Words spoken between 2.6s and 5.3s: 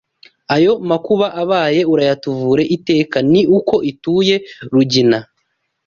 Iteka ni uko ituye Rugina